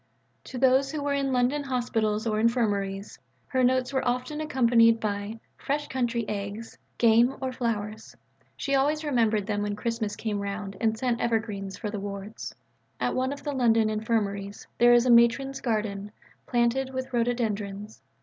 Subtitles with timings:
[0.45, 5.39] To those who were in London hospitals or infirmaries, her notes were often accompanied by
[5.57, 8.15] "fresh country eggs," game, or flowers.
[8.57, 12.55] She always remembered them when Christmas came round and sent evergreens for the wards.
[12.99, 16.09] At one or two of the London Infirmaries there is a Matron's Garden,
[16.47, 18.01] planted with rhododendrons.